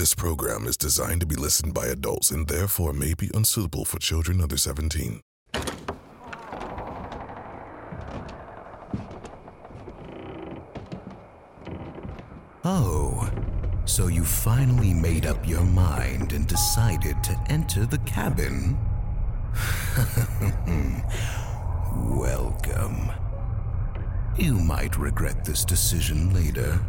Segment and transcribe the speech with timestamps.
[0.00, 3.98] This program is designed to be listened by adults and therefore may be unsuitable for
[3.98, 5.20] children under 17.
[12.64, 13.30] Oh,
[13.84, 18.78] so you finally made up your mind and decided to enter the cabin?
[22.16, 23.12] Welcome.
[24.38, 26.80] You might regret this decision later.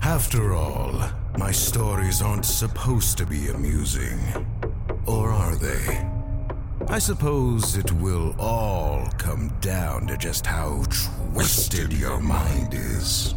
[0.00, 4.18] After all, my stories aren't supposed to be amusing.
[5.06, 6.06] Or are they?
[6.88, 10.84] I suppose it will all come down to just how
[11.32, 13.34] twisted your mind is.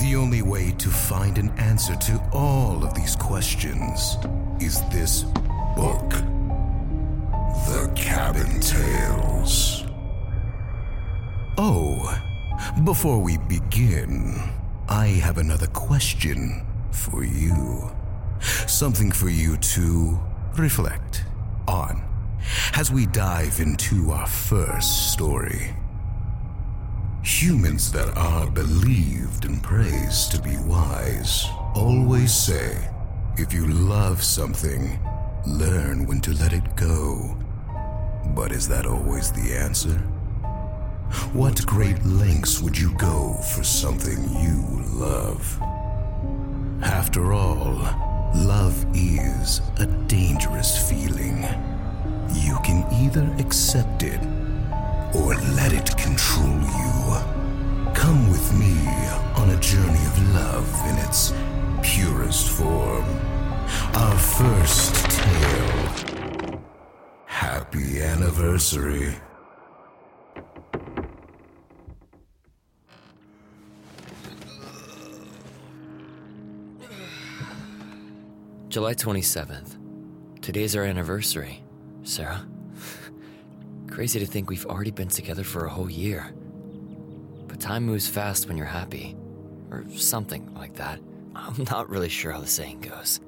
[0.00, 4.16] The only way to find an answer to all of these questions
[4.60, 5.24] is this
[5.74, 6.10] book
[7.66, 9.84] The Cabin Tales.
[11.58, 12.16] Oh,
[12.84, 14.40] before we begin,
[14.90, 17.92] I have another question for you.
[18.66, 20.18] Something for you to
[20.58, 21.22] reflect
[21.68, 22.02] on
[22.74, 25.76] as we dive into our first story.
[27.22, 32.90] Humans that are believed and praised to be wise always say
[33.38, 34.98] if you love something,
[35.46, 37.38] learn when to let it go.
[38.34, 40.02] But is that always the answer?
[41.32, 45.60] What great lengths would you go for something you love?
[46.82, 47.74] After all,
[48.34, 51.42] love is a dangerous feeling.
[52.32, 54.20] You can either accept it
[55.14, 57.92] or let it control you.
[57.94, 58.74] Come with me
[59.36, 61.32] on a journey of love in its
[61.82, 63.04] purest form.
[63.94, 66.60] Our first tale.
[67.26, 69.16] Happy anniversary.
[78.70, 79.78] July 27th.
[80.42, 81.60] Today's our anniversary,
[82.04, 82.46] Sarah.
[83.90, 86.32] Crazy to think we've already been together for a whole year.
[87.48, 89.16] But time moves fast when you're happy.
[89.72, 91.00] Or something like that.
[91.34, 93.18] I'm not really sure how the saying goes.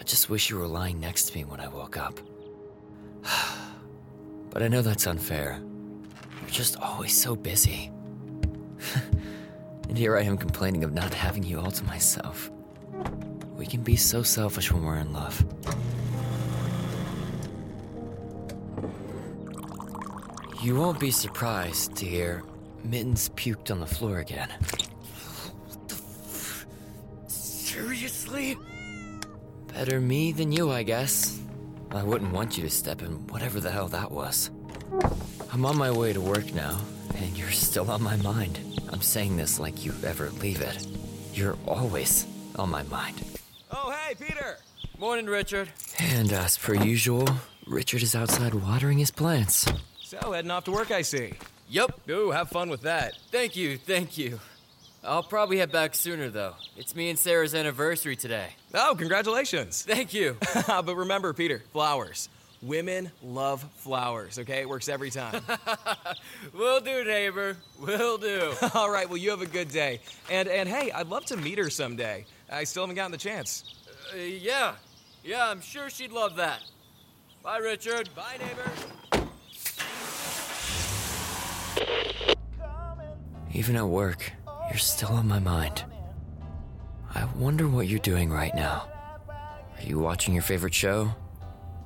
[0.00, 2.18] I just wish you were lying next to me when I woke up.
[4.48, 5.60] but I know that's unfair.
[6.40, 7.90] You're just always so busy.
[9.90, 12.50] and here I am complaining of not having you all to myself.
[13.58, 15.44] We can be so selfish when we're in love.
[20.62, 22.44] You won't be surprised to hear
[22.84, 24.48] Mittens puked on the floor again.
[27.26, 28.56] Seriously?
[29.74, 31.40] Better me than you, I guess.
[31.90, 34.50] I wouldn't want you to step in whatever the hell that was.
[35.52, 36.78] I'm on my way to work now,
[37.16, 38.60] and you're still on my mind.
[38.92, 40.86] I'm saying this like you ever leave it.
[41.34, 42.24] You're always
[42.56, 43.20] on my mind.
[43.70, 44.58] Oh, hey, Peter!
[44.98, 45.68] Morning, Richard.
[45.98, 47.28] And uh, as per usual,
[47.66, 49.70] Richard is outside watering his plants.
[50.02, 51.34] So, heading off to work, I see.
[51.68, 52.00] Yup.
[52.08, 53.14] Ooh, have fun with that.
[53.30, 54.40] Thank you, thank you.
[55.04, 56.54] I'll probably head back sooner, though.
[56.76, 58.48] It's me and Sarah's anniversary today.
[58.74, 59.82] Oh, congratulations.
[59.82, 60.36] Thank you.
[60.66, 62.28] but remember, Peter, flowers.
[62.60, 64.60] Women love flowers, okay?
[64.60, 65.42] It works every time.
[66.52, 67.56] Will do, neighbor.
[67.78, 68.52] Will do.
[68.74, 70.00] All right, well, you have a good day.
[70.28, 72.24] And, and hey, I'd love to meet her someday.
[72.50, 73.76] I still haven't gotten the chance.
[74.12, 74.74] Uh, yeah.
[75.22, 76.62] Yeah, I'm sure she'd love that.
[77.44, 78.10] Bye, Richard.
[78.16, 78.70] Bye, neighbor.
[83.52, 84.32] Even at work,
[84.68, 85.84] you're still on my mind.
[87.14, 88.88] I wonder what you're doing right now.
[89.28, 91.14] Are you watching your favorite show?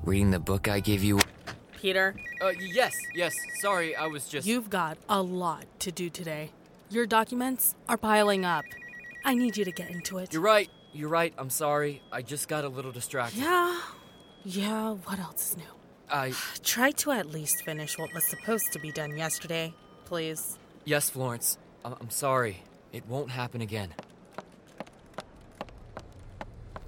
[0.05, 1.19] Reading the book I gave you?
[1.81, 3.33] Peter, Uh, yes, yes.
[3.61, 4.47] Sorry, I was just.
[4.47, 6.51] you've got a lot to do today.
[6.91, 8.65] Your documents are piling up.
[9.25, 10.33] I need you to get into it.
[10.33, 10.69] You're right.
[10.93, 11.33] You're right.
[11.39, 12.03] I'm sorry.
[12.13, 13.41] I just got a little distracted.
[13.41, 13.81] Yeah.
[14.45, 15.65] Yeah, what else is new?
[16.11, 16.33] I.
[16.63, 19.73] Try to at least finish what was supposed to be done yesterday,
[20.05, 20.59] please.
[20.85, 21.59] Yes, Florence.
[21.85, 22.63] I- I'm sorry.
[22.93, 23.95] It won't happen again.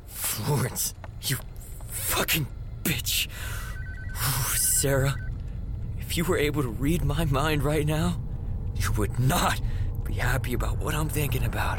[0.06, 1.38] Florence, you
[1.88, 2.46] fucking
[2.84, 3.26] bitch.
[4.12, 5.16] Ooh, Sarah,
[5.98, 8.20] if you were able to read my mind right now,
[8.76, 9.60] you would not
[10.04, 11.78] be happy about what I'm thinking about.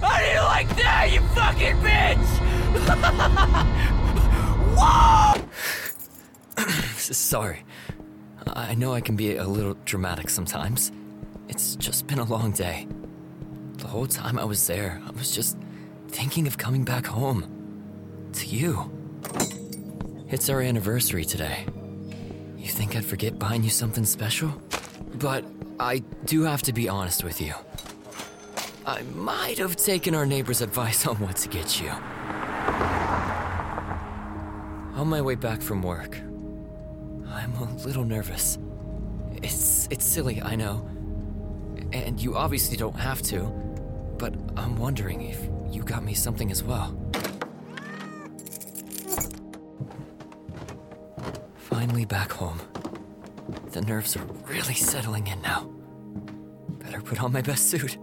[0.00, 2.16] How do you like that, you fucking bitch?
[6.56, 6.64] Whoa!
[6.96, 7.64] Sorry.
[8.46, 10.90] I know I can be a little dramatic sometimes.
[11.48, 12.86] It's just been a long day.
[13.74, 15.56] The whole time I was there, I was just
[16.08, 17.59] thinking of coming back home.
[18.32, 18.90] To you.
[20.28, 21.66] It's our anniversary today.
[22.56, 24.52] You think I'd forget buying you something special?
[25.16, 25.44] But
[25.80, 27.54] I do have to be honest with you.
[28.86, 31.90] I might have taken our neighbor's advice on what to get you.
[34.96, 38.58] On my way back from work, I'm a little nervous.
[39.42, 40.88] It's it's silly, I know.
[41.92, 43.42] And you obviously don't have to,
[44.18, 45.40] but I'm wondering if
[45.70, 46.99] you got me something as well.
[51.70, 52.60] Finally back home.
[53.70, 55.70] The nerves are really settling in now.
[56.84, 57.96] Better put on my best suit.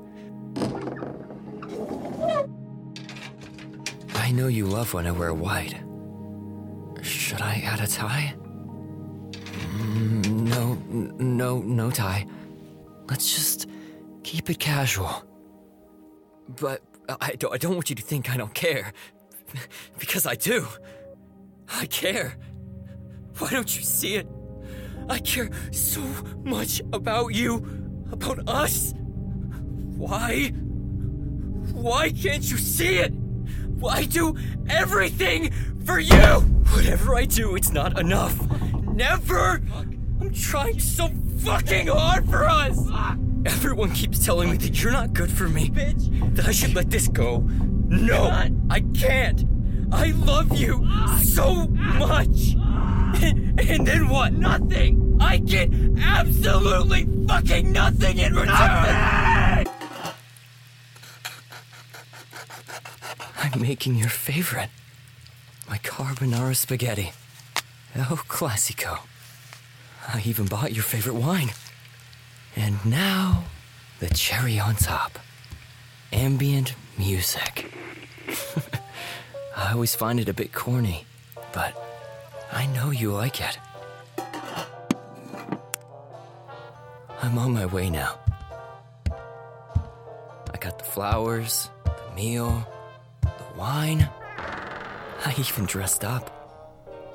[4.15, 5.75] I know you love when I wear white.
[7.01, 8.33] Should I add a tie?
[9.31, 10.73] Mm, no,
[11.19, 12.25] no, no tie.
[13.09, 13.69] Let's just
[14.23, 15.23] keep it casual.
[16.59, 16.81] But
[17.21, 18.93] I don't, I don't want you to think I don't care.
[19.99, 20.67] because I do.
[21.73, 22.37] I care.
[23.39, 24.27] Why don't you see it?
[25.09, 26.01] I care so
[26.43, 27.65] much about you,
[28.11, 28.93] about us.
[29.95, 30.49] Why?
[31.73, 33.13] Why can't you see it?
[33.79, 34.35] Why do
[34.69, 35.51] everything
[35.85, 36.15] for you?
[36.73, 38.35] Whatever I do, it's not enough.
[38.83, 39.61] Never!
[40.19, 41.09] I'm trying so
[41.39, 42.79] fucking hard for us!
[43.45, 45.69] Everyone keeps telling me that you're not good for me.
[45.69, 47.39] That I should let this go.
[47.39, 48.25] No,
[48.69, 49.45] I can't.
[49.91, 50.87] I love you
[51.23, 52.55] so much.
[53.19, 54.33] And then what?
[54.33, 55.17] Nothing.
[55.19, 59.65] I get absolutely fucking nothing in return.
[63.41, 64.69] I'm making your favorite.
[65.67, 67.11] My carbonara spaghetti.
[67.95, 68.99] Oh, Classico.
[70.07, 71.49] I even bought your favorite wine.
[72.55, 73.45] And now,
[73.99, 75.17] the cherry on top.
[76.13, 77.71] Ambient music.
[79.57, 81.03] I always find it a bit corny,
[81.51, 81.75] but
[82.51, 83.57] I know you like it.
[87.23, 88.19] I'm on my way now.
[89.09, 92.67] I got the flowers, the meal,
[93.21, 94.07] the wine.
[94.37, 96.29] I even dressed up,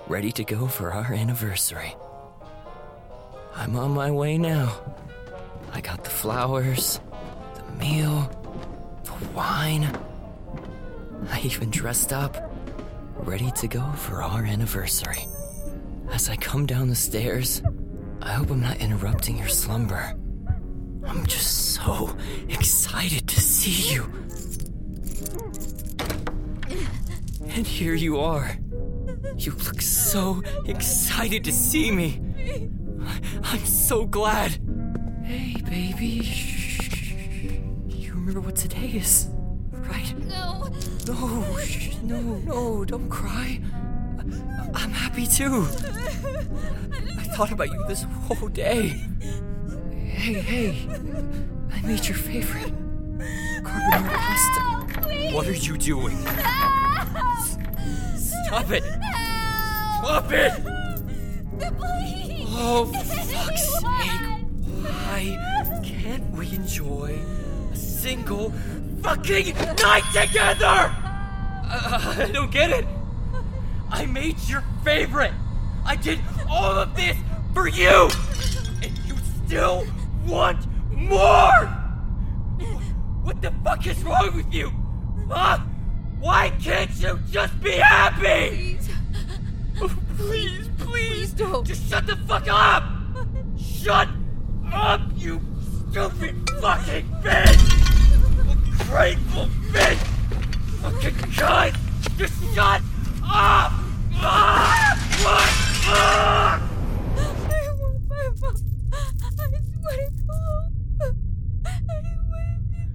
[0.09, 1.95] ready to go for our anniversary.
[3.55, 4.81] I'm on my way now.
[5.73, 6.99] I got the flowers,
[7.55, 8.29] the meal,
[9.05, 9.97] the wine.
[11.31, 12.37] I even dressed up,
[13.17, 15.27] ready to go for our anniversary.
[16.11, 17.63] As I come down the stairs,
[18.21, 20.15] I hope I'm not interrupting your slumber.
[21.05, 22.17] I'm just so
[22.49, 24.05] excited to see you.
[27.49, 28.57] And here you are.
[29.37, 32.21] You look so excited to see me.
[33.43, 34.59] I'm so glad.
[35.25, 36.23] Hey, baby.
[36.23, 37.11] Shh.
[37.89, 39.29] You remember what today is,
[39.89, 40.15] right?
[40.29, 40.69] No.
[41.07, 43.61] No, shh, no, no, don't cry.
[44.19, 45.67] I- I'm happy too.
[47.19, 48.89] I thought about you this whole day.
[50.01, 50.89] Hey, hey,
[51.73, 52.73] I made your favorite
[53.65, 55.35] carbonara pasta.
[55.35, 56.17] What are you doing?
[58.17, 58.85] Stop it!
[58.85, 60.53] Stop it!
[61.79, 62.47] Please.
[62.55, 64.29] Oh, fuck's sake.
[64.83, 67.19] Why can't we enjoy
[67.73, 68.53] a single
[69.03, 70.93] fucking night together?
[71.65, 72.87] Uh, I don't get it.
[73.91, 75.33] I made your favorite.
[75.85, 77.17] I did all of this
[77.53, 78.09] for you.
[78.83, 79.85] And you still
[80.27, 81.67] want more.
[83.23, 84.73] What the fuck is wrong with you?
[85.29, 85.59] Huh?
[86.21, 88.57] Why can't you just be happy?
[88.57, 88.89] Please.
[89.75, 91.67] Please, please, Please don't.
[91.67, 92.85] Just shut the fuck up!
[93.59, 94.09] Shut
[94.73, 95.41] up, you
[95.91, 97.82] stupid fucking bitch!
[98.81, 99.97] Ungrateful bitch!
[100.81, 101.77] Fucking cunt!
[102.17, 102.81] Just shut
[103.23, 103.73] up!
[104.15, 104.99] Ah!
[105.23, 105.49] What?
[105.87, 106.61] Ah!
[107.17, 107.21] I
[107.79, 108.63] want my mom.
[109.23, 110.13] I swear to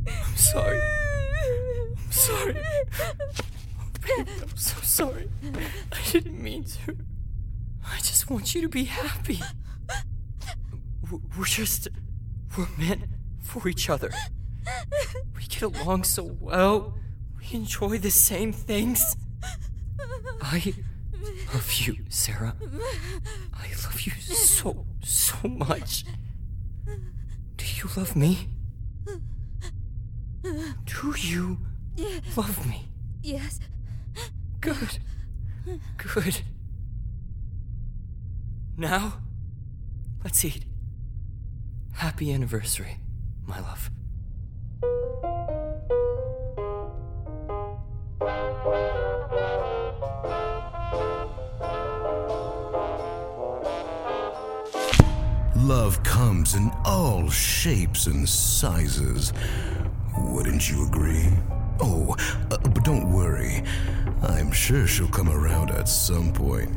[0.07, 0.81] I'm sorry.
[1.97, 2.53] I'm sorry.
[4.01, 5.29] Babe, I'm so sorry.
[5.91, 6.97] I didn't mean to.
[7.85, 9.41] I just want you to be happy.
[11.37, 11.87] We're just.
[12.57, 13.03] We're meant
[13.41, 14.11] for each other.
[15.35, 16.95] We get along so well.
[17.37, 19.15] We enjoy the same things.
[20.41, 20.73] I
[21.53, 22.55] love you, Sarah.
[23.53, 26.05] I love you so, so much.
[27.57, 28.49] Do you love me?
[30.43, 31.57] Do you
[32.35, 32.87] love me?
[33.21, 33.59] Yes.
[34.61, 34.99] Good.
[35.97, 36.41] Good.
[38.77, 39.21] Now,
[40.23, 40.65] let's eat.
[41.93, 42.99] Happy anniversary,
[43.45, 43.89] my love.
[55.67, 59.33] Love comes in all shapes and sizes.
[60.17, 61.27] Wouldn't you agree?
[61.81, 62.15] Oh,
[62.49, 63.63] uh, but don't worry.
[64.21, 66.71] I'm sure she'll come around at some point.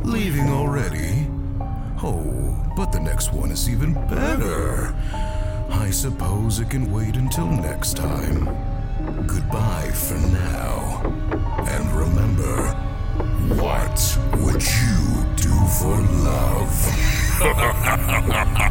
[0.06, 1.28] Leaving already?
[2.02, 4.96] Oh, but the next one is even better.
[5.68, 8.05] I suppose it can wait until next time.
[15.78, 16.62] For love?